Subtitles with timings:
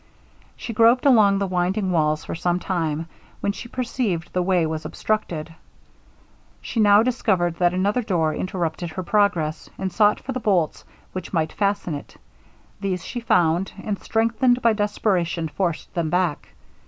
[0.57, 3.05] She groped along the winding walls for some time,
[3.39, 5.53] when she perceived the way was obstructed.
[6.59, 11.33] She now discovered that another door interrupted her progress, and sought for the bolts which
[11.33, 12.17] might fasten it.
[12.79, 16.49] These she found; and strengthened by desparation forced them back.